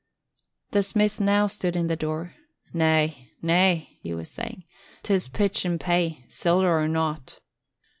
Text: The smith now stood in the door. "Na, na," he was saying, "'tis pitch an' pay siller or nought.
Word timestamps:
The 0.71 0.81
smith 0.81 1.21
now 1.21 1.45
stood 1.45 1.75
in 1.75 1.85
the 1.85 1.95
door. 1.95 2.33
"Na, 2.73 3.09
na," 3.43 3.81
he 4.01 4.15
was 4.15 4.31
saying, 4.31 4.63
"'tis 5.03 5.27
pitch 5.27 5.63
an' 5.63 5.77
pay 5.77 6.25
siller 6.27 6.75
or 6.75 6.87
nought. 6.87 7.39